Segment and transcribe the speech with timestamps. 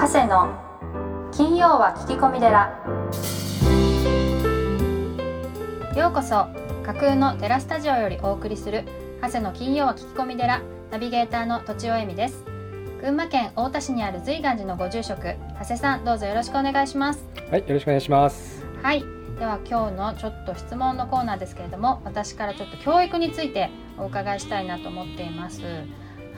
[0.00, 0.54] 長谷の
[1.32, 2.68] 金曜は聞き込み寺
[5.96, 6.46] ようこそ
[6.84, 8.84] 架空のテラスタジオよりお送りする
[9.20, 12.44] 長谷の金曜は聞き込み寺ナビゲーターのとちおえみです
[13.00, 18.64] 群馬県太田市にある随願寺のご住職長谷さんどうぞよろしくお願いしますはい、よろしくお願いします。
[18.80, 19.04] はい
[19.38, 25.62] では今日のちょっと質問のコーナーですけれども私からちょっと教育についてお伺いしたいなと思っています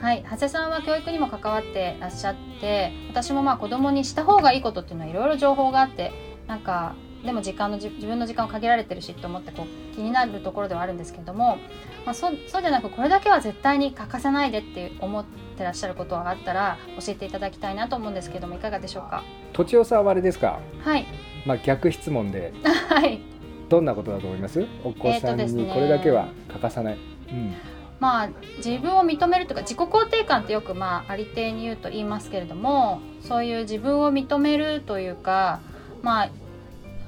[0.01, 6.11] はい長谷さんは教育にも関わってらっしゃって私もまあ子供にした方がいいことっていうのはいろいろ情報があって
[6.47, 11.57] なんかでも時間のじ自分の時間を限られてるしと思ってこう気になるところではあるんですけれども、
[12.03, 15.23] まあ、そうそうじゃなくこれだけは絶対に欠かさないでって思っ
[15.55, 19.23] てらっしゃることがあったら教えていただきたいなと思うんですけれどもいかがでしょうか？
[19.53, 20.59] とちおさんはあれですか？
[20.83, 21.05] はい
[21.45, 22.53] まあ逆質問で
[22.89, 23.21] はい
[23.69, 24.65] どんなことだと思います？
[24.83, 26.97] お子さんにこれだけは欠かさない。
[27.29, 27.53] うん。
[28.01, 35.59] まあ自分を認めるというか自己肯定感ってよくまあありていに言うと言いますけれどもそういう自分を認めるというか
[36.01, 36.29] まあ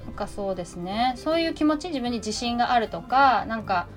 [0.06, 1.14] なんかそうですね。
[1.18, 3.88] そういう気持ち自分に自信があるとかなんか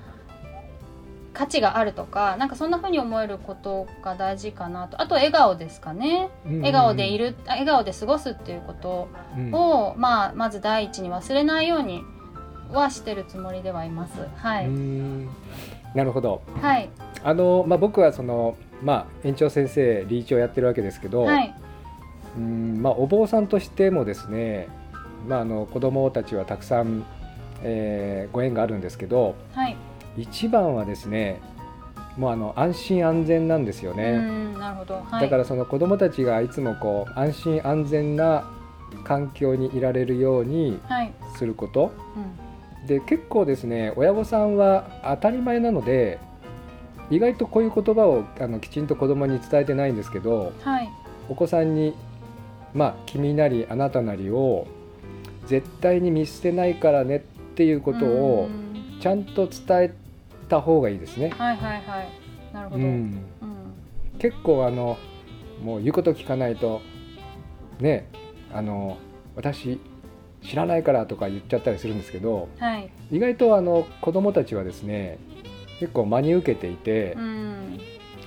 [1.33, 4.99] 価値があるとかなんかそんな風に思えることが大事かなと。
[4.99, 6.29] あと笑顔ですかね。
[6.45, 9.07] 笑顔でいるあ笑顔で過ごすっていうこと
[9.37, 9.53] うん。
[9.53, 12.01] を、まあ、まず第一に忘れないように
[12.71, 14.13] はしてるつもりではいます。
[14.37, 15.29] はうい、ん
[15.97, 16.43] なるほど。
[16.61, 16.89] はい。
[17.23, 21.55] あのまあ僕はそのまあ園長先生理事長やってるわけですけど、はい。
[22.37, 24.67] うんまあお坊さんとしてもですね、
[25.27, 27.03] まああの子供たちはたくさん、
[27.63, 29.75] えーご縁があるんですけど、はい。
[30.17, 31.41] 一番はですね、
[32.15, 34.11] もうあの安心安全なんですよね。
[34.11, 38.47] うんなるほど、はい、だからその子どもたちがいつもこう安心安全な
[39.03, 41.91] 環境にいられるようにはい、すること。
[42.15, 42.46] うん、
[42.87, 46.19] で結構ですね親御さんは当たり前なので
[47.09, 50.89] 意外とこういう言葉をあのきちんと子どもに伝えてないんですけどはい、
[51.29, 51.93] お子さんに
[52.73, 54.67] 「まあ君なりあなたなりを
[55.45, 57.17] 絶対に見捨てないからね」
[57.53, 58.67] っていうことをうん。
[58.99, 59.93] ちゃんと伝え
[60.49, 61.29] た方がいいですね。
[61.37, 62.09] はいはいはい。
[62.51, 62.91] なるほど、うん、
[63.41, 64.17] うん。
[64.17, 64.97] 結構あの
[65.63, 66.81] もう言うこと聞かないと
[67.79, 68.07] ね
[68.51, 68.97] あの
[69.35, 69.79] 私
[70.47, 75.19] 知らないからとか言っちゃったりするんですけどはい、意外とあの子供たちはですね
[75.79, 77.79] 結構真に受けていて、うん、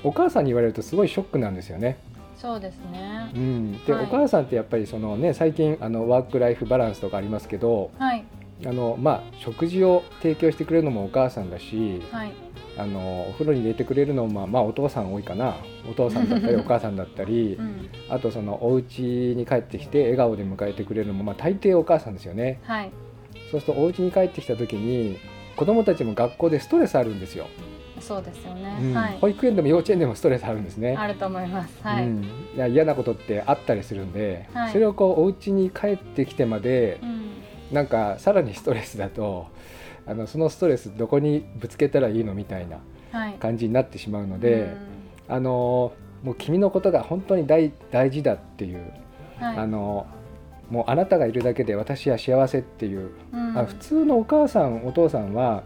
[0.05, 1.99] お母さんに言われるとすごいショックなんですよね。
[2.37, 3.31] そうですね。
[3.35, 4.05] うん、で、はい。
[4.05, 8.25] お母さんってやっぱりそのね最近あのワークライフバランスとかありますけどはい。
[8.67, 12.33] あのまあ食事を提供してくれるのもお母さんだしはい
[12.77, 15.57] あのお風呂に入れてくれるのもまあ、まあ、お父さん多いかな。
[15.91, 17.89] お父さんだったり お母さんだったりうん。
[18.09, 22.61] あとそのお家に帰ってきて笑顔で迎えてくれるのもまあ大抵お母さんですよね。
[22.63, 22.91] はい。
[23.51, 25.19] そうするとお家に帰ってきた時に
[25.57, 27.47] 子供たちも学校でストレスあるんですよ、
[28.01, 28.95] そうですよね、うん。
[28.95, 29.19] はい。
[29.21, 30.97] 保育園でも幼稚園でもストレスあるんですね。
[30.97, 31.75] あると思います。
[31.83, 32.25] はい、うん、
[32.57, 34.73] いや嫌なことってあったりするんで、はい。
[34.73, 37.21] それをこうお家に帰ってきてまでうん。
[37.73, 39.47] なんかさらにストレスだと
[40.11, 42.79] あのそのストレスどこにぶつけたらいいのみたいな
[43.13, 43.35] はい。
[43.35, 44.77] 感じになってしまうので、
[45.29, 49.59] あのもう君のことが本当に大大事だっていう、うんはい。
[49.59, 50.07] あの
[50.69, 53.59] もうあなたがいるだけで私は幸せっていう、うん。
[53.59, 55.63] あ普通のお母さんお父さんは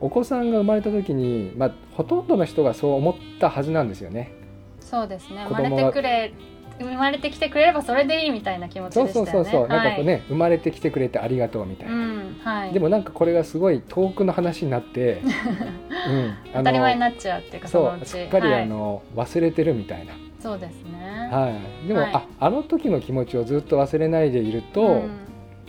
[0.00, 4.32] お子さんが生まれた時に、まあ、ほとんどの人がそう思ったはずなんですよね。
[4.80, 5.46] そうですね。
[5.48, 6.32] 生まれてくれ
[6.78, 9.32] 生まれてきてくれればそれでいいみたいな気持ちそうでしたよね。
[9.32, 11.94] そうそうそう、なんかこうはいね生まれてきてくれてありがとうみたいな。
[11.94, 18.62] うんはい、でもなんかこれがすごい遠くの話になって、 うん、あ当たり前になっちゃうっていうかそうすっかりはい。
[18.62, 21.28] あの、忘れてるみたいな、そうですね。
[21.30, 21.52] は
[21.84, 22.10] い、でも、はい。
[22.12, 25.10] ああの時の気持ちをずっと忘れないでいると、うん。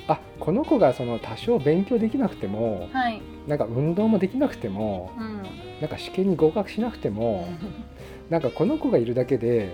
[0.07, 5.41] あこの子がその多少勉強できなくてもはい、なんか運動もできなくてもうん、
[5.81, 7.47] なんか試験に合格しなくても
[8.29, 9.71] なんかこの子がいるだけで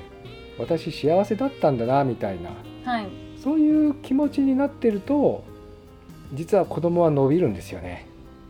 [0.62, 2.52] 私幸せだったんだなみたいな。
[2.86, 3.08] はい。
[3.38, 5.44] そういう気持ちになってると
[6.34, 8.08] 実は子供は伸びるんですよね。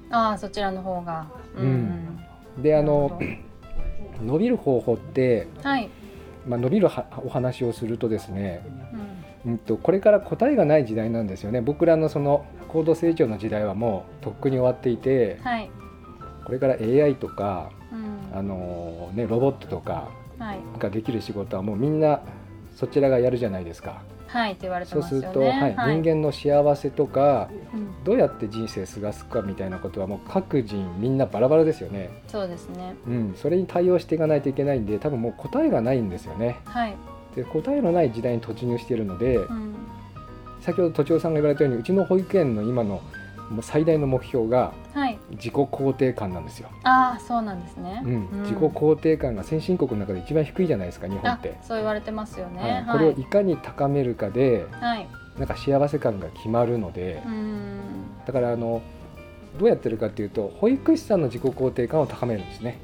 [0.09, 1.25] ああそちらの方が。
[1.55, 2.19] うん、
[2.57, 2.61] うん。
[2.61, 3.19] であのほ
[4.21, 5.89] 伸びる方法って、どはい、
[6.45, 8.61] まあ、伸びるはお話をするとですね、
[9.45, 11.61] うん、うん、とこれから答えがない時代なんですよね。
[11.61, 15.71] 僕らのその高度成長の時代はもうとっくに終わっていてはい、
[16.45, 20.20] これから AI とかうん、あの、ね、ロボットとかはい
[20.79, 22.21] ができる仕事はもうみんな
[22.75, 24.01] そちらがやるじゃないですか。
[24.27, 32.09] はいって言われてそうますると、はいねはい人間の幸せとかうん、どうやって人生過ごすかみたいなことはもう各人みんなバラバラですよね。
[32.27, 36.59] そうですねうん、それに対応していかないといけないんで多分もう答えがないんですよね。
[36.65, 36.95] はい、
[37.35, 39.75] で答えのない時代に突入しているので、うん、
[40.61, 43.01] 先ほど都庁さんが言われたようにうちの保育園の今の
[43.61, 45.19] 最大の目標がはい。
[45.31, 48.29] 自己肯定感なんですよ、ああそうなんですね、うん。
[48.43, 51.57] 自己肯定感が先進国の中で一番低いじゃないですか日本って。
[51.61, 52.97] あ、そう言われてますよね、はい。
[52.97, 55.07] これをいかに高めるかではい。
[55.37, 57.79] なんか幸せ感が決まるので、うん。
[58.25, 58.81] だからあの
[59.59, 62.79] どうやってるかっていうと保育士さんの自己肯定感を高めるんですね、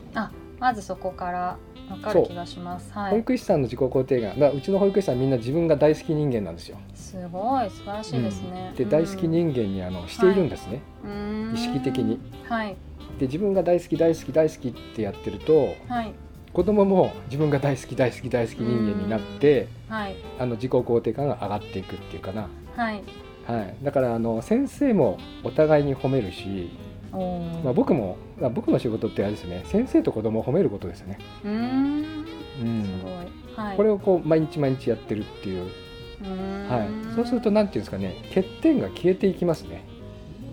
[0.59, 1.57] まずそこから
[1.89, 2.91] わかる気がします。
[2.91, 3.11] はい。
[3.11, 4.39] 保育士さんの自己肯定感。
[4.39, 6.77] だうちの保育士さんみんな自分が大好き人間なんですよ。
[6.93, 12.19] すごい素晴らしいですね、で大好き人間にあのしているんですね、間意識的に。
[12.47, 12.75] はい。
[13.19, 16.13] で自分が大好き大好き大好きってやってるとはい。
[16.53, 20.15] 子供も自分が大好き大好き大好き人間になってはい。
[20.39, 23.03] あの自己肯定感が上がっていくっていうかな、はい。
[23.47, 26.69] はい、だからあの先生もお互いに褒めるし、
[27.11, 32.25] まあ、僕もまあ僕の仕事ってあれですね先生と子供を褒めることですよね、うーん。
[32.61, 32.83] うん。
[32.83, 33.65] すごい。
[33.67, 33.77] はい。
[33.77, 39.83] これをこう毎日毎日やってるっていう、うはい、そうするとなんていうんですかね欠点が消えていきますね、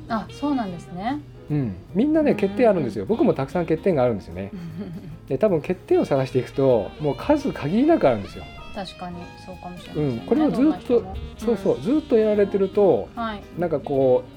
[0.08, 1.20] あそうなんですね。
[1.50, 3.04] うん、みんなね欠点あるんですよ。
[3.06, 4.50] 僕もたくさん欠点があるんですよね。
[5.28, 8.44] で多分欠点を探していくともう数限りなくあるんですよ。
[8.74, 9.16] 確かに
[9.46, 10.14] そうかもしれません、ね。
[10.14, 10.26] うん。
[10.26, 11.02] これをずっと
[11.36, 13.42] そうそうずっとやられてるとうんはい。
[13.58, 14.33] なんかこう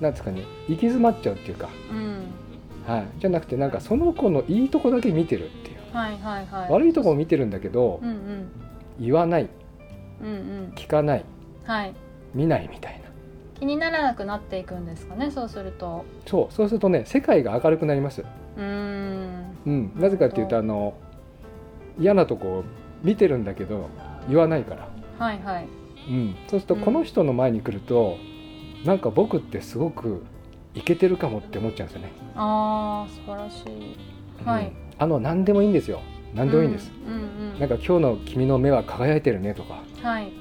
[0.00, 2.24] なんですかね行き詰まっちゃうっていうか、うん。
[2.86, 5.76] はい、じゃなくてなんかその子のいいとこだけ見てるっていう。
[5.92, 6.70] はいはいはい。
[6.70, 8.48] 悪いとこも見てるんだけどうんうん。
[8.98, 9.48] 言わない。
[10.22, 10.72] うんうん。
[10.74, 11.24] 聞かない。
[11.64, 11.94] はい。
[12.34, 13.10] 見ないみたいな。
[13.58, 16.04] 気にならなくなっていくんですかねそうすると。
[16.26, 16.54] そう。
[16.54, 19.56] そうするとね世界が明るくなります、うーん。
[19.66, 20.94] うん、なぜかっていうとあの
[21.98, 22.64] 嫌なとこを
[23.02, 23.90] 見てるんだけど
[24.28, 24.88] 言わないから、
[25.18, 25.68] はいはい。
[26.08, 28.16] うん、そうするとこの人の前に来ると、
[28.84, 30.22] なんか僕ってすごく
[30.74, 34.44] イケてるかもって思っちゃうんですよね、あー素晴らしい。
[34.44, 34.66] はい。
[34.66, 34.72] うん。
[34.98, 36.00] あの何でもいいんですよ。
[36.34, 37.20] 何でもいいんです、うんうん
[37.54, 37.58] うん。
[37.58, 40.32] なんか今日の君の目は輝いてるねとか、はい。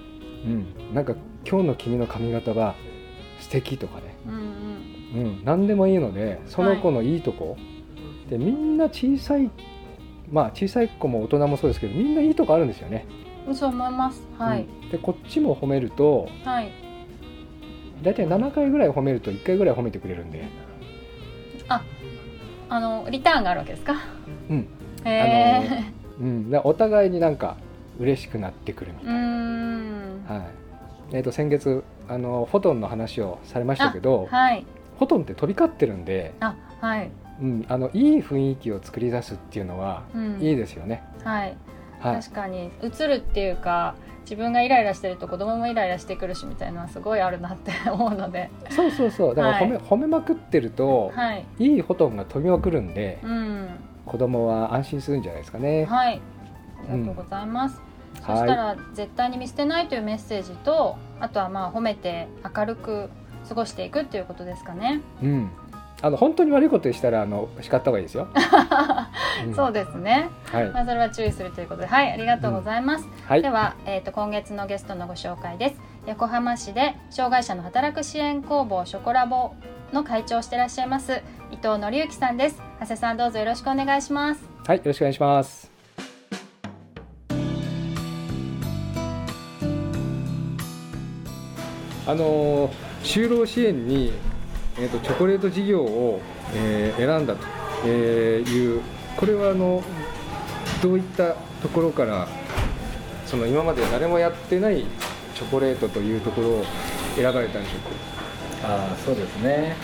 [0.46, 1.16] うん、なんか
[1.46, 2.76] 今日の君の髪型は
[3.40, 5.28] 素敵とかね、うんうん。
[5.28, 7.58] うん、何でもいいのでその子のいいとこ、
[8.30, 9.50] でみんな小さい
[10.32, 13.06] まあ小さい子も大人もそうですけどみんないいとこあるんですよね、
[13.52, 14.22] そう思います。
[14.38, 14.90] はい、うん。
[14.92, 16.72] でこっちも褒めるとはい
[18.02, 20.46] 大体7回ぐらい褒めると1回ぐらい褒めてくれるんで、
[22.70, 23.96] あのリターンがあるわけですか？
[24.50, 24.68] うん。
[25.04, 27.56] へえうん、お互いになんか
[28.00, 30.26] 嬉しくなってくるみたいな、ん。
[30.28, 30.42] はい。
[31.14, 34.66] えー、と先月あのフォトンの話をされましたけど、はい。
[35.00, 37.10] フォトンって飛び交ってるんで、あはい、
[37.42, 41.56] うん、あのいい雰囲気を作り出すっていうのはうん、いいですよね、はい。
[42.00, 42.70] はい、確かに。
[42.84, 43.96] 映るっていうか
[44.30, 48.52] 自分がイライラしてると子供もイライラしてくるしみたいなのはすごいあるなって思うので。
[48.70, 49.36] そうそうそう。
[49.36, 51.46] だから褒め,、褒めまくってると、はい。
[51.58, 53.70] い、いフォトンが飛びまくるんでうん。
[54.06, 56.22] 子供は安心するんじゃないですかね、はい。
[56.90, 57.82] ありがとうございます、
[58.16, 63.10] そしたら絶対に見捨てないというメッセージとあとはまあ褒めて明るく
[63.48, 65.50] 過ごしていくっていうことですかね、うん、
[66.02, 68.28] あの本当に悪いことしたらあの叱った方がいいですよ、
[69.46, 69.54] うん。
[69.54, 70.70] そうですね、はい。
[70.70, 71.88] まあ、それは注意するということで。
[71.88, 73.42] はいありがとうございます、はい。
[73.42, 75.76] では、えー、と今月のゲストのご紹介です。
[76.06, 79.52] 横浜市で障害者の働く支援工房ショコラボ
[79.92, 82.62] の会長をしていらっしゃいます伊藤則之さんです。
[82.80, 84.50] 長谷さんどうぞよろしくお願いします。
[84.66, 85.70] はい、よろしくお願いします。
[92.08, 92.72] あの
[93.04, 94.14] 就労支援に、
[94.80, 96.22] えー、とチョコレート事業を、
[96.54, 98.82] えー選んだと、いう
[99.18, 99.84] これはあの
[100.82, 102.28] どういったところから
[103.26, 104.86] その今まで誰もやってない
[105.36, 106.64] チョコレートというところを
[107.16, 108.92] 選ばれたんでしょうか？
[108.92, 109.76] あそうですね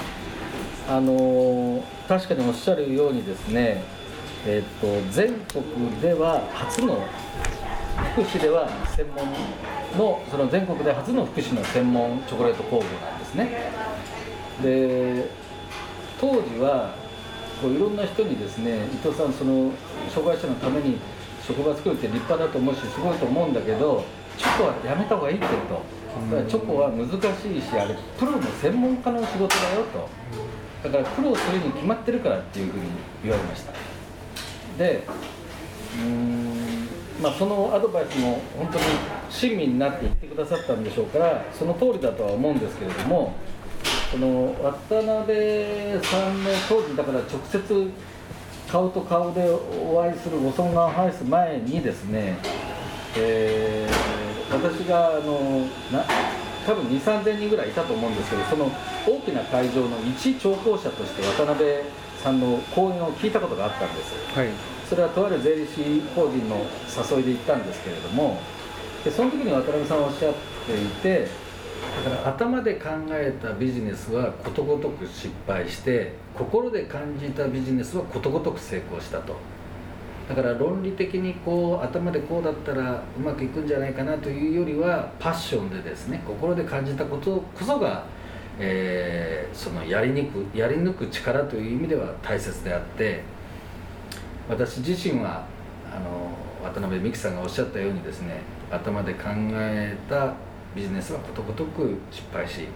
[0.89, 3.83] あの確かにおっしゃるようにですね、
[4.45, 5.63] えっと全国
[6.01, 7.05] では初の
[8.13, 9.25] 福祉では専門
[9.97, 13.71] のその全国で初の福祉の専門チョコレート工房なんですね
[14.63, 15.29] で
[16.19, 16.95] 当時は
[17.61, 19.71] こういろんな人にですね伊藤さんその
[20.13, 20.97] 障害者のために
[21.45, 24.03] 職場作るって立派だと思うしすごいと思うんだけど
[24.37, 25.81] チョコはやめた方がいいってと。
[26.15, 30.09] だからチョコは難しいしあれプロの専門家の仕事だよと。
[30.83, 32.83] だから苦労するに決まってるからっていうふうに
[33.23, 33.73] 言われました。
[34.77, 35.03] で
[35.97, 36.87] うーん
[37.21, 38.85] まあそのアドバイスも本当に
[39.29, 43.33] 親身になって言ってくださったんでしょうからその通りだとは思うんですけれども
[44.15, 47.91] その渡辺さんの当時だから直接
[48.71, 52.37] 顔と顔でお会いするご尊願を拝す前にですね、
[53.17, 56.05] えー私があのな
[56.67, 58.71] 多分2 3 0 0人ぐらいいたと思うんですけどその
[59.05, 61.65] 大きな会場の一聴講者として渡辺
[62.21, 64.13] さんの講演を聞いたことがあったんです。
[64.37, 64.49] はい、
[64.87, 66.63] それはとある税理士法人の
[67.17, 68.39] 誘いで行ったんですけれども
[69.03, 70.33] でその時に渡辺さんはおっしゃっ
[70.67, 71.27] ていて
[72.03, 79.35] だから頭で考えたビジネスはことごとく失敗して心で感じたビジネスはことごとく成功したと。
[80.27, 88.03] だから論理的にこう頭でこうだったらうまくいくんじゃないかなというよりはパッションでですね心で感じたことこそが、
[88.57, 93.21] えーそのやりにくやり抜く力という意味では大切であって
[94.49, 95.45] 私自身は
[95.95, 100.33] あの渡辺美樹さんがおっしゃったようにですね頭で考えた
[100.75, 102.67] ビジネスはことごとく失敗し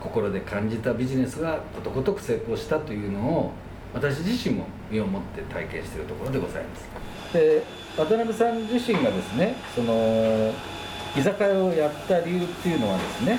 [0.00, 3.52] 心で感じたビジネスがことごとく成功したというのを
[3.94, 6.88] 私自身も身をもって体験しているところでございます。
[7.32, 7.62] で
[7.96, 10.52] 渡辺さん自身がですねその
[11.16, 13.38] 居酒屋をやった理由っていうのはですね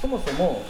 [0.00, 0.62] そもそも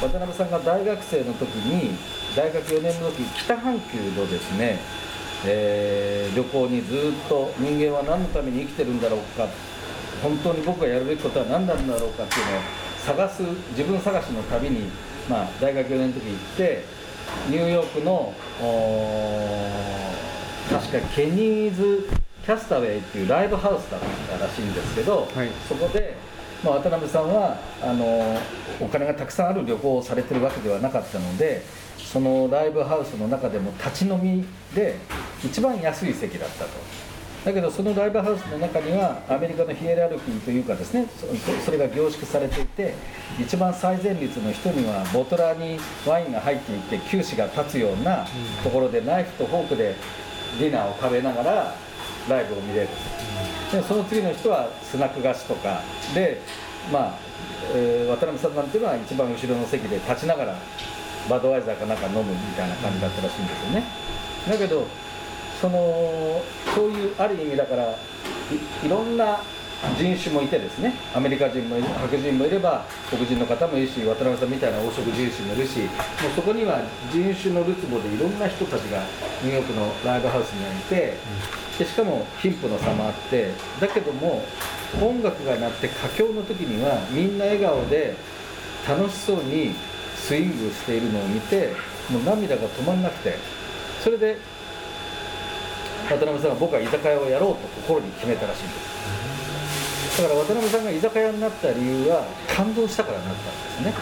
[0.00, 1.96] 渡辺さんが大学生の時に
[2.36, 4.78] 大学4年の時北半球のですね、
[5.44, 9.48] えー旅行にずっと人間は何のために生きてるんだろうかっ
[10.22, 12.60] 本当に僕がやるべきことは何なんだろうかっていうのを
[13.04, 14.90] 探す自分探しの旅に、
[15.28, 16.84] まあ、大学4年の時行って
[17.50, 18.34] ニューヨークの
[20.70, 22.08] 確かケニーズ・
[22.44, 24.00] キャスタウェイっていうライブハウスだっ
[24.38, 26.16] たらしいんですけど、はいそこで、
[26.64, 28.38] まあ、渡辺さんはあの
[28.80, 31.62] お金がたくさんある旅行をされてるわけではなかったので
[31.98, 34.44] そのライブハウスの中でも立ち飲み
[34.74, 34.96] で
[35.44, 37.07] 一番安い席だったと。
[37.48, 41.06] だけどそのライブハウスの中にはアメリカのヒエラルキーというかですね
[41.64, 42.92] それが凝縮されていて
[43.40, 48.26] 一番最前列の人にはボトラーにワインが入っていて臼歯が立つような
[48.62, 49.96] ところでナイフとフォークで
[50.60, 51.74] ディナーを食べながら
[52.28, 52.88] ライブを見れる
[53.72, 55.80] でその次の人はスナック菓子とか
[56.14, 56.42] で
[56.92, 57.18] まあ、
[57.74, 60.54] えー渡辺さんなんていうのは一番後ろの席で立ちながら
[61.30, 63.84] バドワイザーかなんか飲むみたいな感じだったらしいんですよね。
[64.48, 64.86] だけど
[65.60, 66.42] その
[66.74, 69.40] そういうある意味だからいろんな
[69.96, 70.94] 人種もいてですね。
[71.14, 75.88] アメリカ人も白人もいれば黒人の方もいるし渡辺さんみたいな黄色人種もいるしもう
[76.34, 79.04] そこには人種のるつぼでいろんな人たちが
[79.42, 81.14] ニューヨークのライブハウスにいて
[81.78, 84.42] でしかも貧富の差もあってだけども
[85.00, 88.16] 音楽が鳴って佳境の時にはみんな笑顔で
[88.88, 89.74] 楽しそうに
[90.16, 91.72] スイングしているのを見て
[92.10, 93.36] もう涙が止まんなくて
[94.02, 94.38] それで
[96.08, 100.22] 渡辺さんは僕は居酒屋をやろうと心に決めたらしいんです。
[100.22, 103.94] だから渡辺さんが居酒屋になった理由は感動したからになったんですね。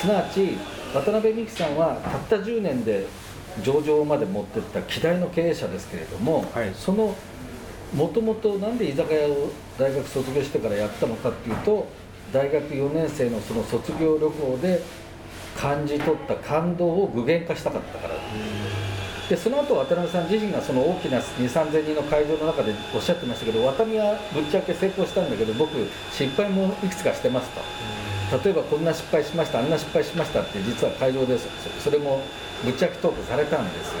[0.00, 0.56] すなわち
[0.94, 3.06] 渡辺美樹さんはたった10年で
[3.62, 6.72] 上場まで持ってった希代の経営者ですけれども、はい。
[6.74, 7.14] その
[7.94, 11.86] もともとなんで居酒屋を大学卒業してからやったのかっていうと
[12.32, 14.82] 大学4年生のその卒業旅行で
[15.56, 18.14] 感じ取った感動を具現化したかったから
[19.28, 25.72] でその後渡辺さん自身がその大きな2 3 0 0 0人の会場の中でおっしゃってましたけど渡辺はぶっちゃけ成功したんだけど僕
[26.12, 27.60] 失敗もいくつかしてますと。
[28.44, 31.38] 例えばこんな失敗しましたあんな失敗しましたって実は会場で
[31.82, 32.20] それも
[32.62, 33.94] ぶっちゃけトークされたんです。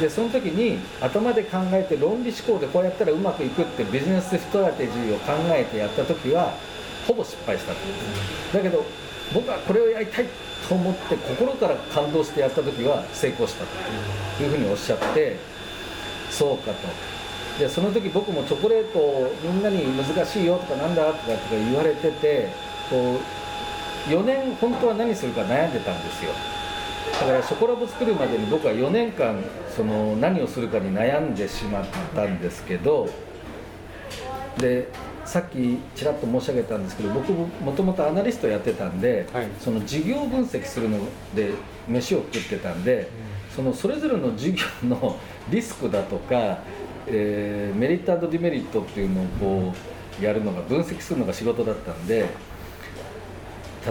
[0.00, 6.54] でその時に頭で考えて論理思考でこうやったらうまくいくってビジネスストラテジーを考えてやった時は
[7.06, 7.78] ほぼ失敗したと。
[8.52, 8.84] だけど
[9.34, 10.26] 僕はこれをやりたい
[10.66, 13.64] と思って心から感動してやった時は成功した
[14.38, 15.36] というふうにおっしゃって
[16.30, 16.78] そうかと。
[17.58, 22.48] でその時僕もチョコレートをみんなに難しいよとかなんだとかとか言われてて
[22.88, 23.18] こ
[24.06, 26.30] う4年本当は何するか悩んでたんですよ。
[27.20, 29.42] だからショコラボ作るまでに僕は4年間
[29.74, 31.84] その何をするかに悩んでしまっ
[32.14, 33.08] たんですけど
[34.58, 34.88] で
[35.28, 39.46] さっきちらっと申し上げたんですけど僕ももともとアナリストやってたんで、はい。
[39.60, 40.98] その事業分析するの
[41.34, 41.52] で
[41.86, 43.10] 飯を食ってたんで、
[43.54, 45.18] そのそれぞれの事業の
[45.50, 46.60] リスクだとか、
[47.06, 49.74] えーメリットディメリットっていうのをこ
[50.20, 52.26] うやるのが分析するのが仕事だったんで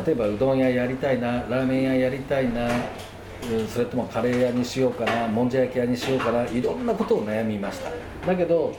[0.06, 2.68] 例えばうどん屋やりたいなラーメン屋やりたいな
[3.52, 7.92] うんそれともカレー屋にしようかなもんじゃ焼き屋にしようかないろんなことを悩みました。
[8.28, 8.76] だけど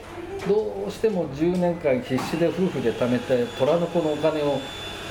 [0.47, 4.59] どうしても10年間必死で夫婦で貯めて虎の子のお金を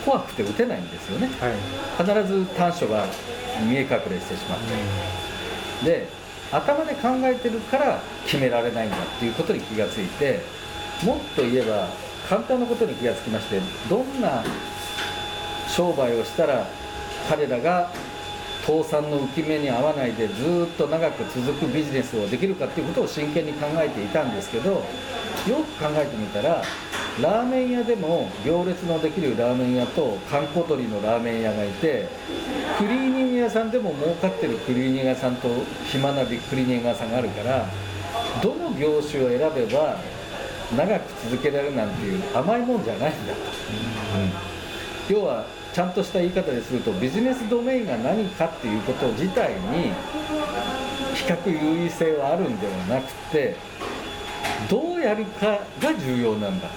[0.04, 1.28] 怖くて打てないんですよね。
[1.38, 2.22] はい。
[2.22, 3.06] 必ず短所が
[3.68, 4.58] 見え隠れしてしまっ
[5.82, 5.88] て。
[5.90, 6.08] で
[6.50, 10.40] 頭で考えてるから決められないんだっていうことに気がついて
[11.04, 11.88] もっと言えば
[12.28, 14.42] 簡単なことに気がつきましてどんな
[15.68, 16.66] 商売をしたら
[17.28, 17.92] 彼らが
[18.68, 24.80] 倒産の浮き目に合わないでずーっと長く続くビジネスをできるかっていうことを真剣に考えていたんですけどよ
[25.46, 26.62] く考えてみたら
[27.22, 32.08] ラーメン屋でも行列のできるラーメン屋と観光鳥のラーメン屋がいて
[32.76, 35.48] クリーニング屋さんでも儲かってるクリーニング屋さんと
[35.86, 37.66] 暇なクリーニング屋さんがあるから
[38.42, 39.96] どの業種を選べば
[40.76, 43.40] 長く続けられるなんていう甘いもんじゃないんだと、
[45.08, 45.16] うん。
[45.16, 45.46] 要は
[45.78, 49.92] ちゃんとした言い方でするとビジネスドメインが何かっていうこと自体に
[51.14, 53.54] 比較優位性はあるんではなくて
[54.68, 56.74] どうやるかが重要なんだと、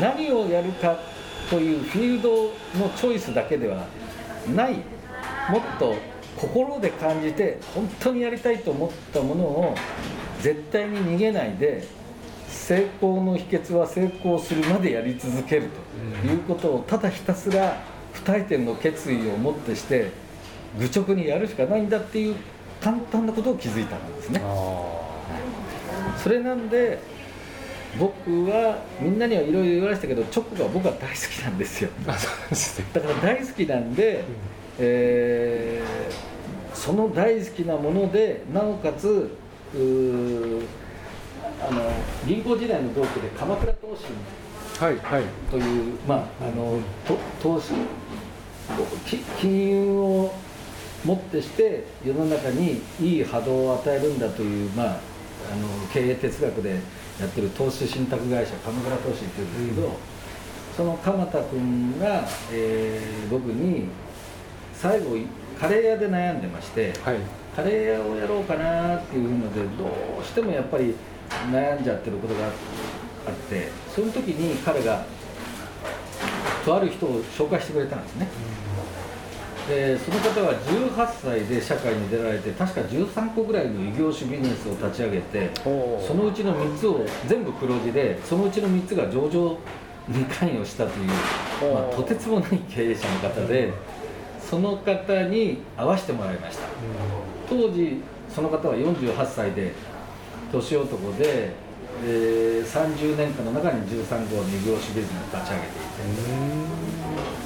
[0.00, 0.98] 何をやるか
[1.50, 2.44] というフィールド
[2.78, 3.84] のチョイスだけでは
[4.54, 4.76] ない。
[5.50, 5.94] もっと
[6.38, 9.74] 心で感じて本当にやりたいと思ったものを
[10.40, 11.86] 絶対に逃げないで
[12.48, 15.68] 成功の秘訣は成功するまでやり続ける
[16.22, 17.80] ということをただひたすら
[18.12, 20.10] 不退転の決意をもってして
[20.78, 22.36] 愚直にやるしかないんだっていう
[22.80, 24.42] 簡単なことを気づいたんですね。
[26.22, 26.98] それなんで
[27.98, 31.90] 僕はみんなにはいろいろ言われましたけどチョコが僕は大好きなんですよ。
[32.92, 34.24] だから大好きなんで、
[34.78, 36.28] えー
[36.74, 39.36] その大好きなものでなおかつ
[39.74, 40.62] うー
[41.60, 41.82] あの
[42.26, 44.06] 銀行時代の同期で鎌倉投信
[44.78, 45.22] はいはい。
[45.50, 47.72] という、まあ、あのと投資
[49.06, 50.34] き金融を
[51.04, 54.98] もってして世の中にいい波動を与えるんだという、まあ、あの
[55.92, 56.80] 経営哲学で
[57.20, 59.96] やってる投資信託会社鎌倉投資っていうんですけど、
[60.76, 63.88] その鎌田君が、えー僕に
[64.74, 65.16] 最後
[65.58, 67.16] カレー屋で悩んでまして、はい。
[67.56, 70.94] カレー屋をやろうかなっていうのでどうしてもやっぱり
[71.50, 72.48] 悩んじゃってることがあ
[73.30, 75.04] ってその時に彼が
[76.64, 78.28] とある人を紹介してくれたんですね。
[79.68, 89.58] でその方は18歳で社会に出られて確か13個ぐらいの異業種ビジネスを立ち上げてそのうちの3つを全部黒字でそのうちの3つが上場
[90.08, 91.06] に関与したという、
[91.74, 93.74] まあ、とてつもない経営者の方で
[94.40, 96.62] その方に会わせてもらいました。
[97.46, 98.00] 当時
[98.34, 99.72] その方は48歳で
[100.52, 101.52] 年男で、
[102.04, 105.80] えー30年間の中に13号の異業種ビジネスを立ち上げてい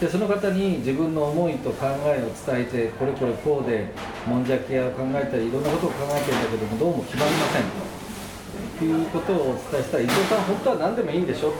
[0.01, 0.07] て。
[0.07, 3.87] でその方に自分の思いと考えを伝えてこれこれこうで
[4.27, 8.85] もんじゃ系を考えたりいろんなことを考えてるんだけどもどうも決まりませんと。
[8.85, 11.55] いうことをお伝えしたら伊藤さん本当は何でもいいんでしょと。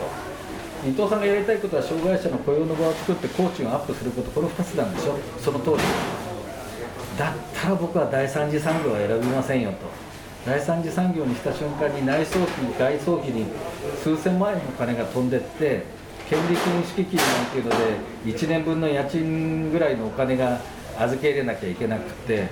[0.85, 4.31] 伊藤さんがやりたいことは障害者の雇用の場を作って工賃をアップすること。
[4.33, 5.17] この2つなんでしょ。
[5.39, 5.77] その通り。
[7.17, 9.77] だったら僕は第三次産業は選びませんよと
[10.45, 13.47] 第三次産業にした瞬間に内装費外装費に
[14.03, 15.85] 数千万円の金が飛んでって
[16.29, 17.77] 権利金敷金なんていうので
[18.25, 20.61] 1年分の家賃ぐらいのお金が
[20.99, 22.49] 預け入れなきゃいけなくて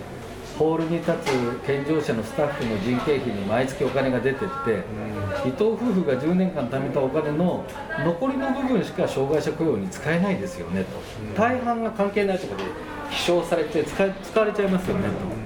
[0.58, 4.84] ホールに立つ健常者のスタッフの人件費に毎月お金が出てって
[5.48, 7.64] 伊藤夫婦が10年間貯めたお金の
[8.04, 11.40] 残りの部分しか障害者雇用に使えないですよねと。
[11.40, 12.64] 大半が関係ないところで
[13.10, 15.39] 飛翔されて使使われちゃいますよねと。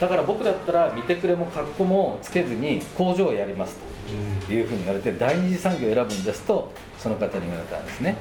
[0.00, 3.88] だから僕だったら見てくれも格好もつけずに工場をやりますと。
[4.50, 8.16] いうふうに言われて第二次産業を選ぶんですとその方に言われたんですね。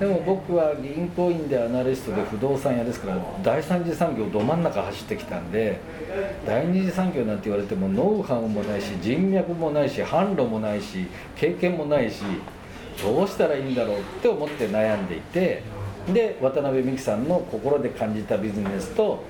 [0.00, 5.80] でも僕は銀行員でアナリストで不動産屋ですから第三次産業ど真ん中走ってきたんで
[6.46, 12.22] 第二次産業なんて言われてもノウハウもないし人脈もないし販路もないし経験もないし
[13.02, 15.64] どうしたらいいんだろうって思って悩んでいて
[16.14, 19.24] で渡辺美樹さんの心で感じたビジネスと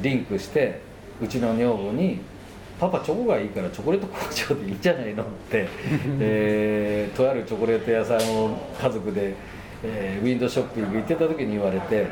[0.00, 0.80] リンクして
[1.22, 2.20] うちの女房に
[2.80, 5.68] 「パパチョコがいいからチョコレート工場でいいんじゃないの?」って、
[6.20, 9.34] えーとあるチョコレート屋さんを家族で、
[9.84, 12.06] えーウィンドウショッピング行ってた時に言われて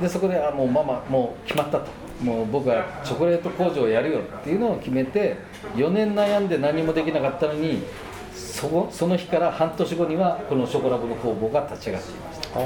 [0.00, 1.86] でそこで「あもうママもう決まった」と。
[2.22, 5.34] もう僕はチョコレート工場をやるよっていうのを決めて
[5.74, 7.82] 4年悩んで何もできなかったのに
[8.32, 12.62] そこその日から半年後にはこのショコラボの工房が立ち上がっていましたあ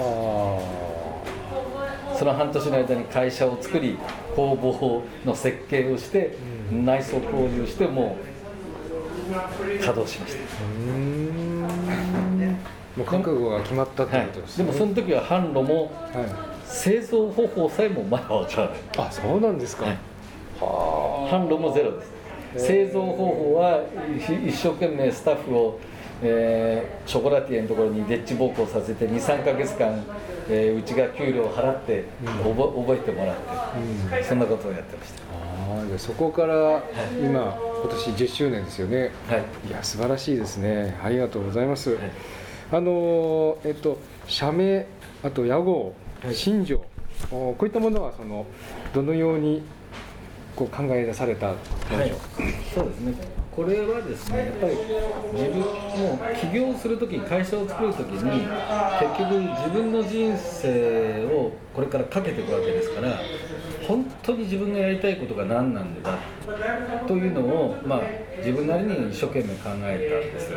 [2.16, 3.98] その半年の間に会社を作り
[4.35, 6.37] 工房の設計をして、
[6.72, 8.16] 内装工事をしても
[9.31, 9.37] う
[9.79, 10.37] 稼働しましー
[10.88, 11.61] うーん。
[12.96, 16.57] もう覚悟が決まったってた、はいことですでね、もその時は販路もはい。
[16.64, 18.79] 製造方法さえもまだわからない。
[18.98, 19.96] あそうなんですか、はい。
[20.61, 22.66] は販路もゼロです。
[22.66, 23.83] 製造方法は
[24.46, 25.81] 一生懸命スタッフを、
[26.22, 30.02] えーショコラティエのところにデッチ奉公させて23か月間、
[30.48, 32.04] えーうちが給料を払って、
[32.42, 35.12] 覚覚えてもらって、そんなことをやってまし
[35.68, 36.82] ああじゃあそこから
[37.20, 39.11] 今今年10周年ですよね。
[39.28, 39.44] たはい。
[39.68, 40.98] いや素晴らしいですね。
[41.02, 41.98] ありがとうございます、はい。
[42.72, 44.87] あのーえっと社名
[45.22, 46.35] あと屋号はい。
[46.35, 46.82] 新庄、
[47.30, 48.46] おこういったものはその
[48.94, 49.62] どのように
[50.57, 51.59] こう考え出されたで
[52.09, 52.19] しょう
[52.75, 53.14] そうですね。
[53.55, 54.77] これはですねやっぱり
[55.33, 58.47] 自分も起業するとき会社を作るときに
[59.01, 63.19] 結局自分の人生をこれからかけていくわけですから
[63.87, 66.19] 本当に自分がやりたいことが何なんだ
[67.07, 68.01] というのを、まあ、
[68.38, 70.51] 自分なりに一生懸命考えたんです。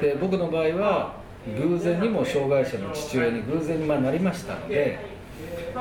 [0.00, 4.98] で僕の場合は、偶然にも障害者の父親に偶然にまなりましたので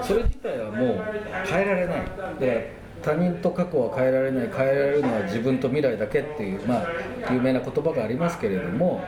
[0.04, 1.04] それ自体はもう
[1.48, 1.98] 変えられない。
[1.98, 2.06] だか
[2.40, 6.88] ら他人と過去は変えられない変えられるのは自分と未来だけっていう、まあ、
[7.32, 9.04] 有名な言葉がありますけれども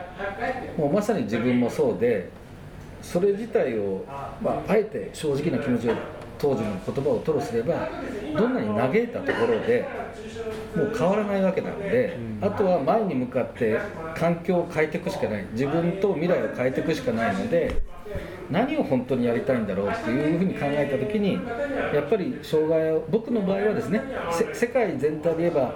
[0.76, 2.30] もうまさに自分もそうで
[3.02, 4.04] それ自体を、
[4.40, 5.94] まあ、あえて正直な気持ちを
[6.38, 7.88] 当時の言葉を吐露すれば
[8.38, 9.88] どんなに嘆いたところで
[10.76, 13.80] もう変わらないわけなので、あとは前に向かって
[14.14, 17.82] 環境を変えていくしかない自分と未来を変えていくしかないので
[18.50, 21.34] 何を本当にやりたいんだろうっていうふうに考えた時に
[21.94, 24.02] やっぱり障害を僕の場合はですね
[24.52, 25.74] 世界全体で言えば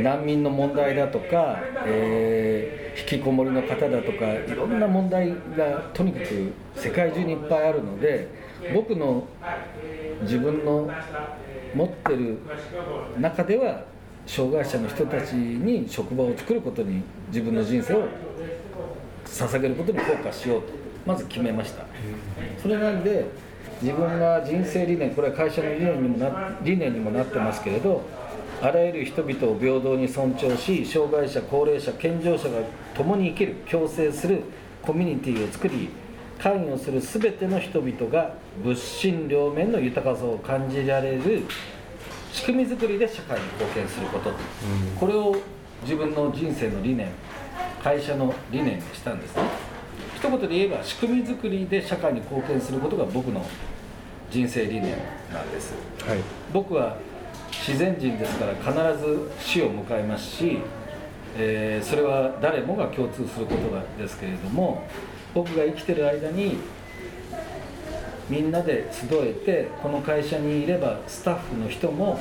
[0.00, 8.28] 難民の問題だとか、えー、引きこもりの方だとかいろんな問題がとにかく世界中にいっぱいあるので
[8.72, 9.26] 僕の
[10.22, 10.88] 自分の
[11.74, 12.38] 持ってる
[13.18, 13.84] 中では
[14.26, 18.08] 障害者の人たちに職場を作ることに自分の人生を
[19.24, 20.81] 捧げることにフォーカスしようと。
[21.06, 21.84] まず決めました。
[22.60, 23.26] それなんで
[23.82, 28.02] 自分が人生理念これは会社の理念にもな理念にもなってますけれど
[28.60, 32.60] あらゆる人々を平等に尊重し障害者高齢者健常者が
[32.94, 34.42] 共に生きる共生する
[34.82, 35.88] コミュニティを作り
[36.38, 41.42] 関与する全ての人々が物心両面の豊かさを感じられる
[42.32, 44.36] 仕組み作りで社会に貢献すること、うん、
[44.98, 45.36] これを
[45.82, 47.08] 自分の人生の理念
[47.82, 49.42] 会社の理念にしたんですね
[50.22, 53.44] 一言で言えば仕組み作りで社会に貢献することが僕の
[54.30, 54.96] 人生理念
[55.32, 55.74] なんです、
[56.06, 56.18] はい、
[56.52, 56.96] 僕は
[57.50, 60.58] 自然人ですから必ず死を迎えますし、
[61.36, 64.84] えー、それは誰もが共通することですけれども
[65.34, 66.58] 僕が生きてる間に
[68.30, 72.20] みんなで集えてこの会社にいればスタッフの人も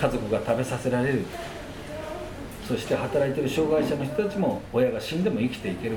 [0.00, 1.24] 家族が食べさせられる
[2.66, 5.96] そして働いてる障害者の人たちも親が死んでも生きていける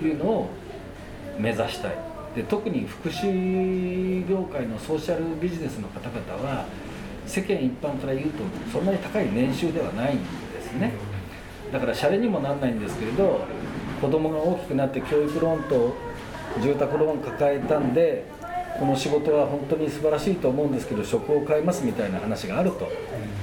[0.00, 0.48] というのを
[1.38, 1.92] 目指したい。
[2.36, 6.66] で特に福祉業界のソーシャルビジネスの方々は
[7.26, 10.92] 世間一般から言うとそんなに高い年収ではないんですね。
[11.72, 13.40] だからシャレにもなんないんですけれど
[14.00, 15.94] 子供が大きくなって教育ローンと
[16.60, 18.24] 住宅ローン抱えたんで
[18.78, 22.88] この仕事は本当に素晴らしいと思うんですけど職を変えますみたいな話があると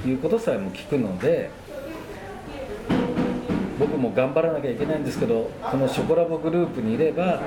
[0.08, 1.50] いうことさえも聞くので
[4.02, 7.40] も頑張らなきゃいけないんですけどこのショコラボグループにいれば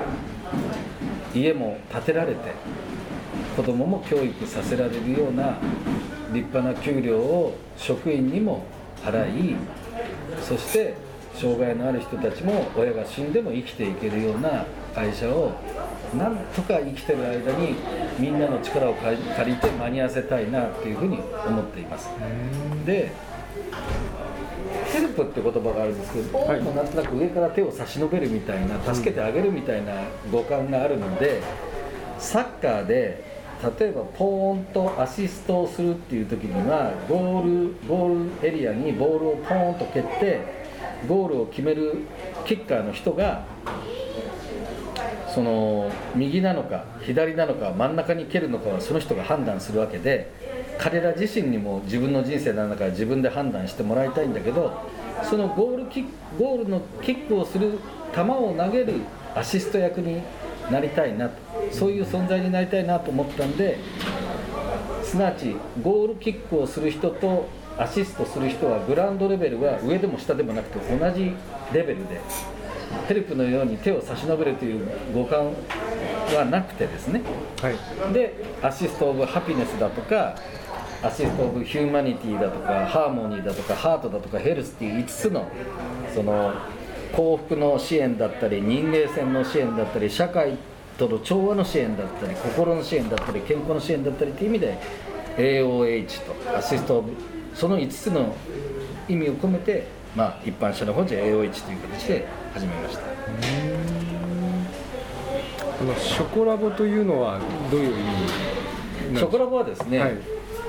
[1.34, 2.52] 家も建てられて
[3.54, 5.58] 子供もも教育させられるような
[6.32, 8.64] 立派な給料を職員にも
[9.04, 9.56] 払い
[10.42, 10.94] そして
[11.34, 14.64] 障害のある人たちも親が死んでも生きていけるような
[14.94, 15.52] 会社を
[16.16, 17.74] なんとか生きてる間に
[18.18, 22.08] みんなの力を借りて間に合わせたいなっていうふうに思っています。
[22.86, 23.12] で
[25.16, 29.94] プって言葉があるんですけど、はい、もなんとなく上から手を差し伸べるみたいな助けてあげるみたいな
[30.30, 31.42] 五感があるので
[32.18, 33.24] サッカーで
[33.78, 40.40] 例えばポーンとアシストをするっていう時にはゴールゴールエリアにボールをポーンと蹴って
[41.08, 42.02] ゴールを決める
[42.44, 43.44] キッカーの人が
[45.34, 50.30] その右なのか左なのか真ん中に蹴るのかはその人が判断するわけで
[50.78, 54.72] 彼ら自身にも自分の人生なんだから自分で判断してもらいたいんだけど
[55.22, 56.04] そのゴールキ
[56.38, 57.78] ゴールのキックをする
[58.14, 58.94] 球を投げる
[59.34, 60.22] アシスト役に
[60.70, 61.34] なりたいなと
[61.70, 63.78] そういう存在になりたいなと思ったんで
[65.04, 71.32] すなわちゴールキックをする人とアシストする人はグラウンドレベルは上でも下でもなくて同じ
[71.72, 72.20] レベルで
[73.08, 75.52] ヘルプのように手を差し伸べるという語感
[76.34, 77.22] はなくてですね、
[77.60, 80.36] はい、で Assist of Happiness だとか
[81.02, 85.48] Assist of Humanity だとかハーモニーだとかハートだとかヘルスっていう5つの
[86.14, 86.54] その
[87.12, 90.56] 幸福の支援だったり人間性の支援だったり社会
[90.98, 94.78] との調和の支援だったり心の支援だったり健康の支援だったりという意味で
[95.36, 97.12] AOH とアシスト・オブ
[97.54, 98.34] その5つの
[99.08, 103.02] 意味を込めてまあ、一般社の本社 AO1 という形で始めました。
[105.78, 107.38] このショコラボというのは
[107.70, 110.16] どういう意味ショコラボはですね、はい、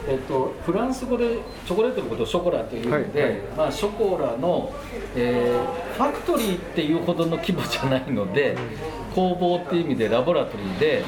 [0.08, 4.74] えっと、フランス語でチョコレートのことをショコラというので、はいはい、まあ、ショコラの、
[5.16, 8.58] えー、ファクトリーっていうほどの規模じゃないので、
[9.14, 11.04] 工房っていう意味でラボラトリーで、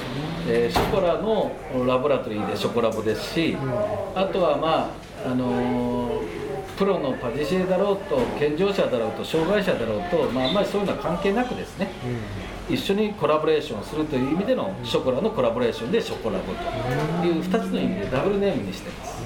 [0.48, 1.52] えー、ショコラの
[1.86, 3.58] ラボラトリーでショコラボですし、
[4.16, 4.92] あとはま
[5.26, 12.18] ああのープロのパティシエだろうと健常者だろうと障害者だろうと、まあ、あんまりそういうのは関係なくですね、うん、
[12.70, 19.24] 一緒にコラボレーションするという意味でのショコラのコラボレーションでショコラボという2つの意味でダブルネームにしてます。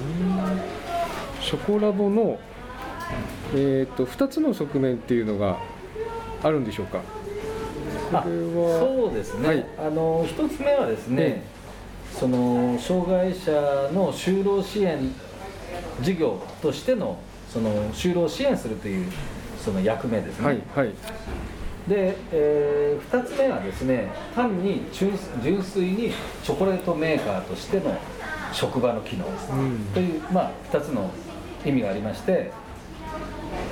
[1.40, 2.38] ショコラボの、
[3.54, 5.58] えーと、2つの側面っていうのが
[6.42, 7.02] あるんでしょうか？
[8.10, 9.66] そうですね、はい。
[9.78, 11.42] あの一つ目はですね、え
[12.14, 13.50] その障害者
[13.92, 15.12] の就労支援
[16.00, 17.18] 事業としての
[17.52, 19.12] その就労を支援するという
[19.62, 20.94] その役目ですね、はいはい
[21.88, 27.96] で、え2つ目はですね単に純純粋にチョコレートメーカーとしての
[28.52, 29.24] 職場の機能
[29.92, 31.10] という、まあ、2つの
[31.64, 32.52] 意味がありまして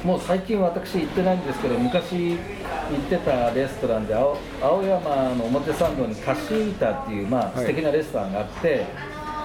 [0.04, 7.64] もう最近私行ってないんですけど昔行ってたレストランで青青山の表参道にカシータっていう、まあ、い。
[7.64, 8.84] 素敵なレストランがあって、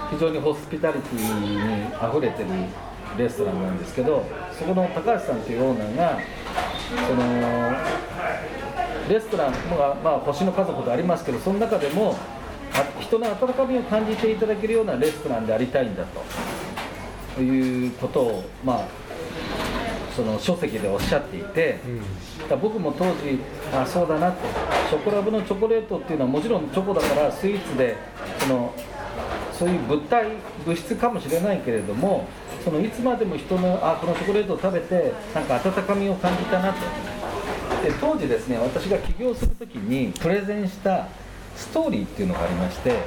[0.10, 2.50] 非常にホスピタリティにあふれてる
[3.18, 4.26] レストランなんですけど
[4.58, 6.20] そこの高橋さんというオーナーが
[7.08, 7.24] その
[9.10, 12.16] レストランが、まあ、星の数ほどありますけどその中でも
[12.74, 16.22] あ人の温かみを感じていただけるようなレストランでありたいんだと。
[17.42, 18.88] いうことを、まあ、
[20.16, 21.80] その書籍でおっしゃっていて、
[22.50, 22.60] うん。
[22.60, 23.40] 僕も当時
[23.74, 24.38] あそうだなと。
[24.90, 27.96] チョコラブのチョコレートっていうのはもちろんチョコだからスイーツで
[28.40, 28.74] その
[29.54, 30.28] そういう物体
[30.66, 32.26] 物質かもしれないけれども
[32.64, 36.80] そのいつまでも人のあこのチョコレートを食べてなんか温かみを感じたなと
[37.84, 41.08] で当時ですね私が起業する時にプレゼンした
[41.56, 43.00] ストーリーっていうのがありましてはい。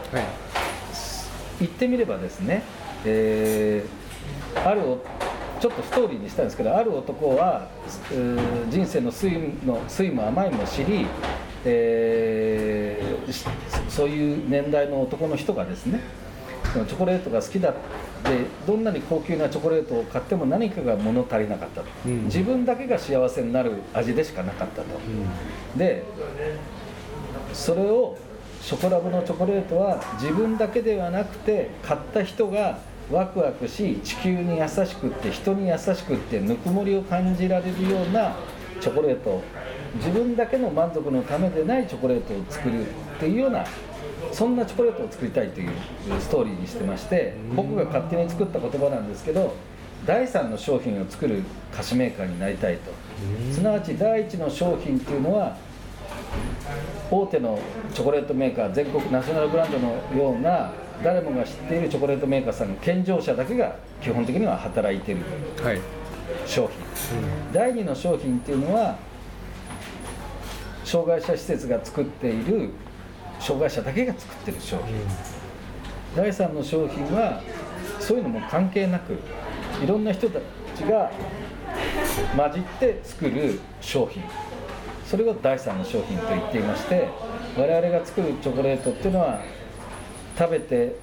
[1.60, 2.62] 言ってみればですね、
[3.04, 4.00] えー
[4.68, 4.98] あるお
[5.60, 7.68] ちょっとストーリーにしたんですけどある男は、
[8.10, 11.06] えー人生の酸いの酸いも甘いも知り、
[11.64, 13.44] えーし
[13.88, 16.00] そういう年代の男の人がですね
[16.72, 17.74] チョコレートが好きだっ
[18.22, 22.24] てどんなに高級なチョコレートを買っても何かが物足りなかったと、うん。
[22.24, 24.88] 自分だけが幸せになる味でしかなかったと。
[25.76, 26.04] で
[27.52, 28.16] それを
[28.62, 32.78] ショコラブのチョコレートは自分だけではなくて買った人が
[33.10, 38.36] ワクワクし地球に優しくって人に優しくってぬくもりを感じられるような
[38.80, 39.42] チョコレート
[39.96, 43.64] 自分だけの満足のためでないチョコレートを作るっていうような
[44.32, 45.70] そんなチョコレートを作りたいという
[46.20, 49.54] ストーリーにしてまして僕が勝手に作った言葉なんですけど
[50.06, 51.42] 第3の商品を作る
[51.74, 52.90] 菓子メーカーになりたいと。
[53.52, 55.56] すなわち第1の商品っていうのは
[57.10, 57.58] 大手の
[57.92, 65.22] チョコレートメーカー全国ナショナルブランドのような誰もが知っているチョコレートメーカーさんの健常者だけが基本的には働いている
[65.62, 65.80] はい。
[66.46, 67.52] 商品。
[67.52, 68.96] 第2の商品っていうのは
[70.84, 72.70] 障害者施設が作っている
[73.40, 74.94] 障害者だけが作ってる商品。
[76.14, 77.40] 第3の商品は
[77.98, 79.18] そういうのも関係なく
[79.82, 80.38] いろんな人た
[80.76, 81.10] ちが
[82.36, 84.22] 混じって作る商品。
[85.10, 87.08] それが第3の商品と言っていまして
[87.56, 89.40] 我々が作るチョコレートっていうのは
[90.38, 90.94] 食べて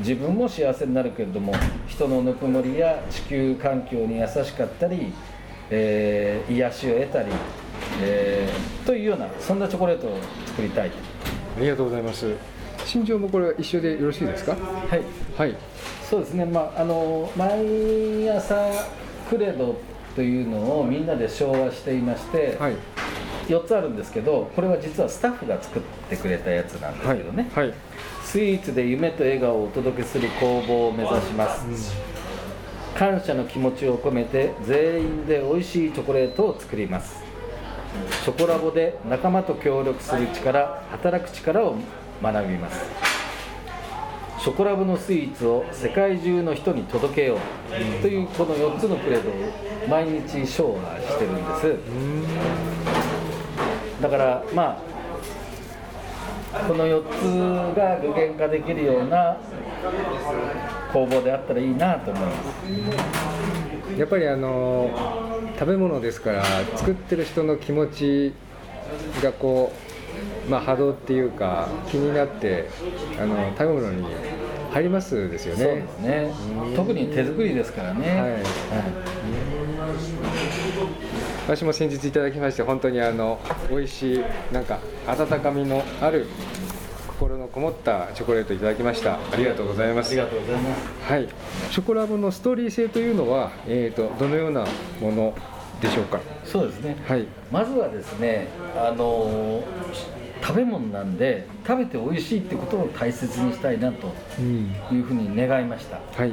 [0.00, 1.54] 自分も幸せになるけれども
[1.88, 5.14] 人のぬくもりや地球環境に優しかったり、
[5.70, 7.30] えー癒しを得たり、
[8.02, 10.90] えーというようなそんなチョコレートを作りたい
[11.56, 12.26] ありがとうございます。
[12.84, 14.52] 心情もこれは一緒でよろしいですか？
[14.52, 15.02] はい。
[15.36, 15.56] はい。
[16.08, 18.70] そうですね、まあ、あの毎朝
[19.28, 19.76] クレド
[20.14, 22.76] というのをみんなで昭和していまして、はい。
[23.48, 27.74] 4つあるんですけどこれは実はスタッフが作ってくれたやつなんですはいけどね、はい。
[28.22, 31.94] スイーツで夢と笑顔をお届けする工房を目指します、
[32.94, 37.23] 感謝の気持ちを込めて全員で美味しいチョコレートを作ります
[38.24, 41.76] チョコラボで仲間と協力する力働く力を
[42.22, 42.84] 学びます。
[44.38, 47.38] ショコラボのスイーツを世界中の人に届けよう
[48.02, 49.32] というこの4つのクレドを
[49.88, 51.42] 毎日昭和してるんで
[53.98, 54.02] す。
[54.02, 54.78] だからま
[56.52, 59.36] あこの4つが具現化できるような
[60.92, 63.98] 工房であったらいいなと思います。
[63.98, 64.90] やっぱりあの
[65.54, 66.44] 食べ物ですから
[66.76, 68.34] 作ってる人の気持ち
[69.22, 69.72] がこ
[70.46, 72.68] うまあ波動っていうか気になって
[73.18, 74.06] あの食べ物に
[74.72, 75.64] 入りますですよね。
[75.64, 78.32] そうですね特に手作りですからね、はい。
[78.32, 78.42] はい。
[81.46, 83.38] 私も先日いただきまして本当にあの
[83.70, 86.26] 美味しいなんか温かみのある
[87.54, 89.14] こもったチョコレートいただきました。
[89.14, 90.08] ありがとうございます。
[90.08, 91.12] ありがとうございます。
[91.12, 91.28] はい。
[91.70, 94.66] チョコラボのストーリー性というのは、えー、とどのような
[95.00, 95.34] もの
[95.80, 96.18] でしょうか？
[96.44, 96.96] そうですね。
[97.06, 97.28] はい。
[97.52, 99.62] まずはですねあの
[100.42, 104.74] 食べ物なんで食べて美味しいってことを大切にしたいなとうん。
[104.90, 106.00] いうふうに願いました。
[106.20, 106.32] はい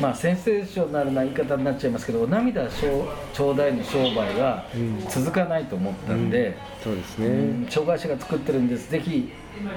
[0.00, 5.00] まあセンセーショナルな言い方になっちゃいますけどお涙ちょうだいの商売はうん。
[5.08, 7.62] 続かないと思ったんで、そうですうん。
[7.64, 8.90] ね障害者が作ってるんです。
[8.90, 9.30] ぜひ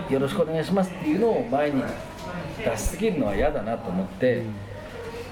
[0.10, 1.84] よろしくお願いしますっていうのを前に
[2.64, 4.44] 出しすぎるのは嫌だなと思って、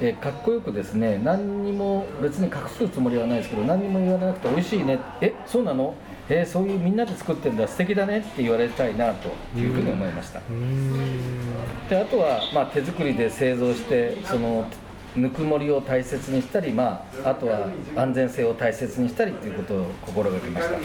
[0.02, 4.97] えーかっこよくですね何にも別に隠すつもりはないですけど何にも言わなくて美味しいね。
[5.21, 5.93] えそうなの？
[6.30, 10.42] えーそういうみんなで作ってんだ素敵だねって言われたいなというふうに思いました、
[11.89, 14.70] であとは、まあ、手作りで製造してその
[15.15, 20.78] ぬくもりを大切にしたり、まあ、あとは安全性を大切にしたりということを心がけました、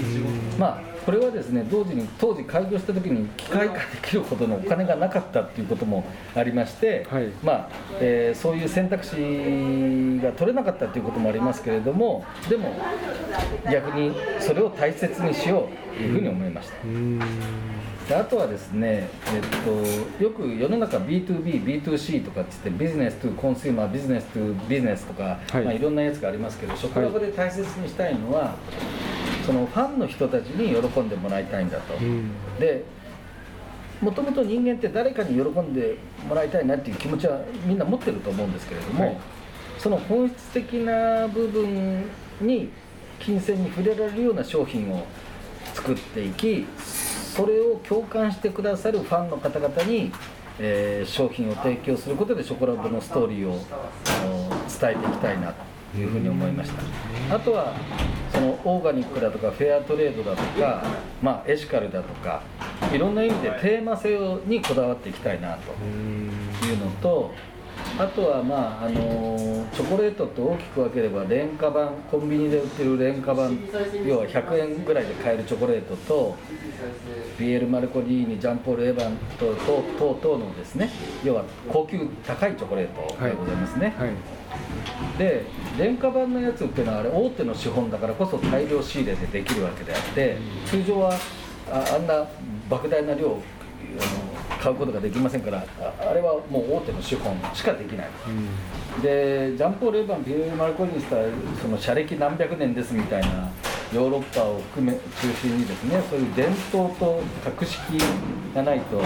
[0.58, 7.68] まあ、これはですね同時に当時開業した時に機械化できるほどのお金がなかったっていうこともありまして、はいまあ
[8.00, 12.74] えーそういう選択肢が取れなかったということもありますけれどもでも
[13.70, 16.76] 逆にそれを大切にしようというふうに思いました。
[18.08, 25.62] であとはですね、えっと、よく世の中 B2B、B2C とかって言ってビジネスとコンシューマー、ビジネスとビジネスとか、はい。
[25.62, 28.56] いまあ、いろんなやつがありますけど職場で大切にしたいのは、
[29.46, 31.94] そのファンの人たちに喜んでもらいたいんだと。
[32.60, 32.84] で
[34.02, 35.96] もともと人間って誰かに喜んで
[36.28, 39.16] もらいたいなっていう気持ちはみんな持ってると思うんですけれども、はい。
[39.78, 42.04] その本質的な部分
[42.40, 42.70] に
[43.18, 45.06] 金銭に触れられるような商品を
[45.72, 46.66] 作っていき
[47.34, 50.12] それを共感してくださるファンの方々に、
[50.60, 53.60] えー商品を提供することでショコラボのストーリーを
[54.06, 56.70] あの伝えていきたいなというふうに思いまし
[57.28, 57.34] た。
[57.34, 57.74] あとは
[58.32, 60.84] そのオーガニックだとかフェアトレードだとか、
[61.20, 62.42] まあ、エシカルだとか
[62.92, 65.72] いろんな意味でテーマ性にこだわっていきたいなと
[66.66, 67.32] いうのと
[67.98, 73.58] あとはまああのチョコレートと大きく分ければ廉価版コンビニで売ってる廉価版
[74.04, 76.36] 要は100円ぐらいで買えるチョコレートと
[77.38, 79.82] ビエル・マルコリーニジャンポール・エヴァント等
[80.20, 80.90] 等々のですね
[81.24, 84.10] 要は高級高いチョコレートでございますね、はい。
[85.18, 85.44] で
[85.78, 91.14] 廉価版のやつっていうのはあれ大手の資本だからこそ大量仕入れでできるわけであって通常は
[91.70, 92.26] ああんな
[92.68, 93.42] 莫大な量を
[93.96, 98.08] あの買うことができませんからああれはもう大手の資本しかできない。
[99.02, 101.24] でジャンポール・エヴァンピエール・マルコリーニしたら
[101.60, 103.50] その社歴何百年ですみたいな
[103.94, 107.78] ヨーロッパを含め中心にですねそういう伝統と格式
[108.52, 109.00] がないと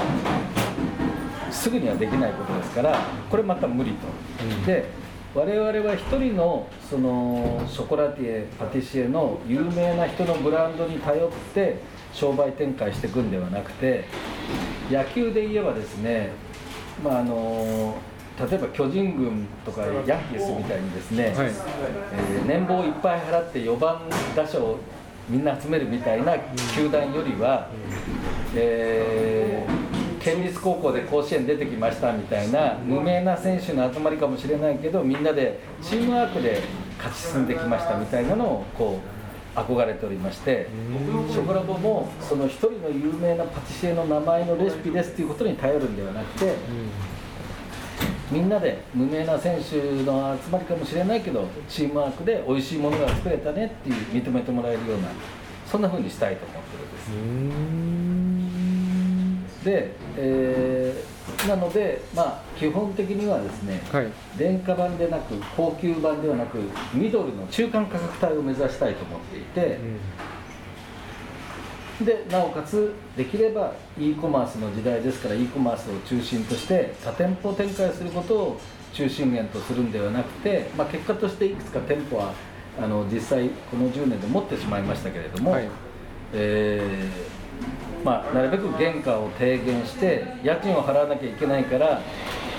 [1.51, 2.99] すぐにはできないことですから
[3.31, 4.07] これまた無理と、
[4.43, 4.65] うん。
[4.65, 4.87] で
[5.35, 11.77] 我々は一人のそのショコラティエパティシエの有名な人のブランドに頼って
[12.15, 14.07] 商売展開していくんではなくて
[14.91, 16.31] 野球で言えばですね
[17.05, 17.95] まああの
[18.39, 21.35] 例えば巨人軍とかヤンキースみたいにですね、はい。
[21.37, 24.01] えー年俸いっぱい払って4番
[24.35, 24.79] 打者を
[25.29, 26.37] みんな集めるみたいな
[26.75, 27.69] 球団よりは、
[28.55, 36.61] えー県立高校で甲子園出てきましたみたいな無名な選手の集まりかもしれないけどみんなでチームワークで
[36.99, 39.01] 勝ち進んできましたみたいなのをこ
[39.57, 40.67] う憧れておりまして
[41.31, 46.55] ショコラボもその一人の有名なパティシエの名前のレシピですっていうことに頼るんではなくて
[48.31, 55.09] みんなで無名な選手の集まりかもしれないけどチームワークで美味しいものが作れたねっていう認めてもらえるような
[55.67, 56.89] そんな風にしたいと思ってるん
[59.45, 59.65] です。
[59.65, 64.09] で、えーなので、まあ、基本的にはですね、はい。
[64.39, 66.59] 廉価版でなく高級版ではなく
[66.95, 69.79] ミドルの中間価格帯を目指したいと思っていて、
[72.05, 78.61] でなおかつできれば e コマースの時代ですから e コマースを中心として多店舗展開することを
[78.93, 82.33] 中心源とするんではなくて、まあ、結果としていくつか店舗は
[82.81, 85.69] あの実際この10年で持ってしまいましたけれども、はい
[86.33, 92.01] えーまあ、なるべく原価を低減して家賃を払わなきゃいけないから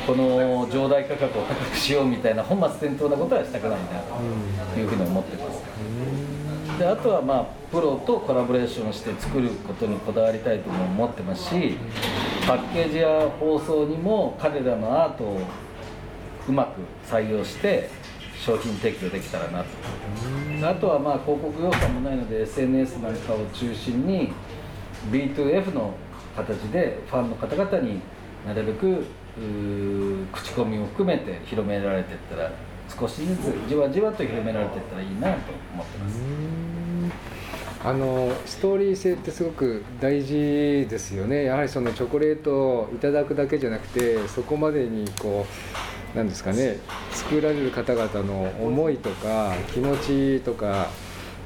[0.06, 3.78] この上代価格を高くしようみたいな本末転倒なことはしたくないな
[4.74, 6.19] というふうに思ってます。
[6.80, 11.78] であとはまあプロとコラボレーションして作ることにこだわりたいとも思ってますし
[12.48, 15.42] パッケージや包装にも彼らのアートを
[16.48, 17.90] うまく採用して
[18.40, 19.66] 商品提供できたらなと。
[20.66, 24.32] あとはまあ広告予算もないので SNS なんかを中心に
[25.12, 25.94] B2F の
[26.36, 28.00] 形でファンの方々に
[28.48, 29.06] なるべく
[30.32, 32.52] 口コミを含めて広められていったら
[32.98, 36.20] 少しずつじわじわと広められていったらいいなと思ってます。
[37.82, 45.46] あのストーリー性ってすごく大事ですよねやはりそのチョコレートをいただくだけじゃなくてそこまでにこ
[46.14, 46.78] うなんですかね
[47.12, 50.90] 作られる方々の思いとか気持ちとか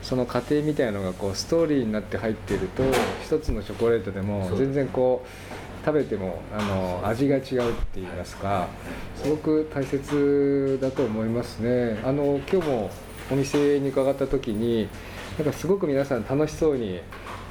[0.01, 2.83] その過程みたいなのがこうストーリーになって入ってると
[3.23, 8.67] 一つのチョコレートでも全然こう食べてもあの味が違うって言いますか
[9.15, 11.99] すごく大切だと思いますね。
[12.03, 12.91] あの今日も
[13.31, 14.88] お店に伺った時に
[15.38, 17.01] なんかすごく皆さん楽しそうに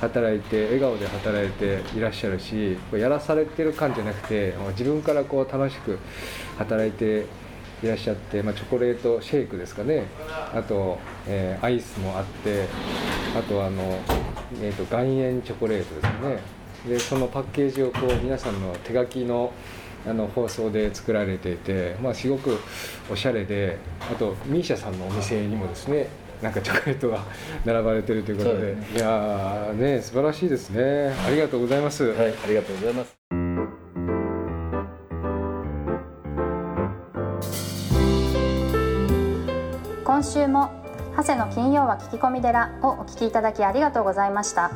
[0.01, 5.99] 働いて笑顔で働いていらっしゃるしやらされてる感じゃなくて自分からこう楽しく
[6.59, 7.27] 働いて
[7.83, 10.07] いらっしゃって、まあ、チョコレートシェイクですかね
[10.55, 12.67] あと、えーアイスもあって
[13.37, 13.99] あとあの、
[14.61, 19.53] えー、と岩塩チョコレートですかねでそのパッケージをこう皆さんの手書きの
[20.05, 22.59] あの放送で作られていて、まあ、すごく
[23.09, 26.09] おしゃれであとミーシャさんのお店にもですね
[26.43, 27.21] なんかチョコレートが
[27.65, 28.75] 並ばれてるということで。
[28.75, 28.87] ね。
[28.97, 31.15] いやーね素晴らしいですね。
[31.25, 33.15] ありがとうございます、はいありがとうございます。
[40.05, 40.71] 今週も
[41.17, 44.73] 長谷の金曜は聞き込み寺をお聞きいただきありがとうございました。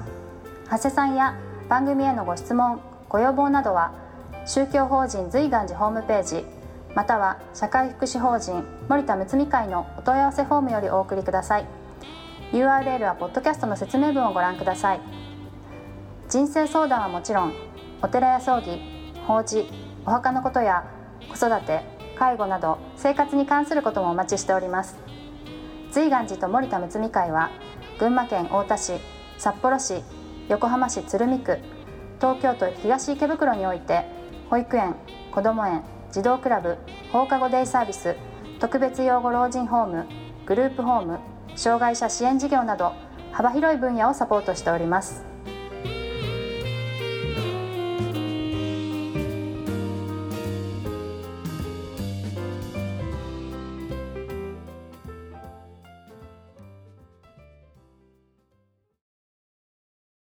[0.70, 1.36] 長谷さんや
[1.68, 3.92] 番組へのご質問ご要望などは
[4.46, 6.44] 宗教法人随願寺ホームページ
[6.94, 11.66] または社会福祉法人森田睦美会のお問い合わせフォームよりお送りください。
[12.52, 15.00] URL はポッドキャストの説明文をご覧ください。
[16.28, 17.52] 人生相談はもちろん
[18.00, 18.80] お寺や葬儀
[19.26, 19.68] 法事
[20.06, 20.84] お墓のことや
[21.28, 21.82] 子育て
[22.16, 24.96] 介護など生活に関することもお待ちしております。
[25.90, 27.50] 随願寺と森田睦美会は
[27.98, 28.92] 群馬県太田市
[29.36, 30.02] 札幌市
[30.48, 31.58] 横浜市鶴見区
[32.20, 34.04] 東京都東池袋において
[34.48, 34.94] 保育園
[35.32, 35.82] こども園
[36.12, 36.78] 児童クラブ
[37.12, 38.14] 放課後デイサービス
[38.60, 40.06] 特別養護老人ホーム
[40.46, 41.18] グループホーム
[41.56, 42.92] 障害者支援事業など
[43.32, 45.35] 幅広い分野をサポートしております。